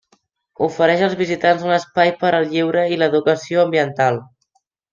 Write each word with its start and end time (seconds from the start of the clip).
Ofereix 0.67 1.03
als 1.07 1.13
visitants 1.19 1.67
un 1.67 1.75
espai 1.75 2.13
per 2.23 2.33
al 2.39 2.49
lleure 2.55 2.89
i 2.97 2.99
l'educació 3.03 3.69
ambiental. 3.69 4.21